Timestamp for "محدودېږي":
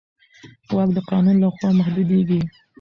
1.79-2.41